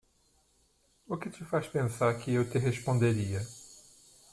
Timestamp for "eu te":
2.33-2.57